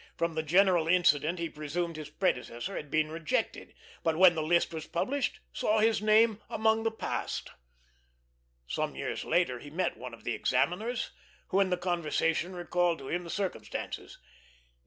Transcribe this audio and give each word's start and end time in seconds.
From 0.17 0.33
the 0.33 0.41
general 0.41 0.87
incident 0.87 1.37
he 1.37 1.47
presumed 1.47 1.95
his 1.95 2.09
predecessor 2.09 2.75
had 2.75 2.89
been 2.89 3.11
rejected, 3.11 3.75
but 4.01 4.17
when 4.17 4.33
the 4.33 4.41
list 4.41 4.73
was 4.73 4.87
published 4.87 5.39
saw 5.53 5.77
his 5.77 6.01
name 6.01 6.41
among 6.49 6.81
the 6.81 6.89
passed. 6.89 7.51
Some 8.65 8.95
years 8.95 9.23
later 9.23 9.59
he 9.59 9.69
met 9.69 9.97
one 9.97 10.15
of 10.15 10.23
the 10.23 10.33
examiners, 10.33 11.11
who 11.49 11.59
in 11.59 11.69
the 11.69 11.77
conversation 11.77 12.55
recalled 12.55 12.97
to 12.97 13.09
him 13.09 13.23
the 13.23 13.29
circumstances. 13.29 14.17